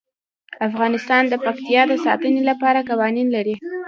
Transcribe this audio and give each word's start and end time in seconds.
افغانستان 0.67 1.23
د 1.27 1.33
پکتیا 1.45 1.81
د 1.87 1.93
ساتنې 2.05 2.41
لپاره 2.49 2.85
قوانین 2.89 3.27
لري. 3.35 3.55